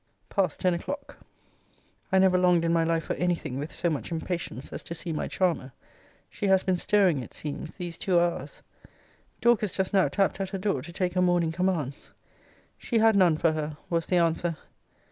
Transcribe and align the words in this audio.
PAST 0.29 0.59
TEN 0.59 0.73
O'CLOCK. 0.73 1.15
I 2.11 2.17
never 2.17 2.35
longed 2.39 2.65
in 2.65 2.73
my 2.73 2.83
life 2.83 3.03
for 3.03 3.13
any 3.17 3.35
thing 3.35 3.59
with 3.59 3.71
so 3.71 3.87
much 3.87 4.11
impatience 4.11 4.73
as 4.73 4.81
to 4.81 4.95
see 4.95 5.13
my 5.13 5.27
charmer. 5.27 5.73
She 6.31 6.47
has 6.47 6.63
been 6.63 6.77
stirring, 6.77 7.21
it 7.21 7.35
seems, 7.35 7.75
these 7.75 7.99
two 7.99 8.19
hours. 8.19 8.63
Dorcas 9.41 9.71
just 9.71 9.93
now 9.93 10.07
tapped 10.07 10.39
at 10.41 10.49
her 10.49 10.57
door, 10.57 10.81
to 10.81 10.91
take 10.91 11.13
her 11.13 11.21
morning 11.21 11.51
commands. 11.51 12.09
She 12.79 12.97
had 12.97 13.15
none 13.15 13.37
for 13.37 13.51
her, 13.51 13.77
was 13.91 14.07
the 14.07 14.17
answer. 14.17 14.57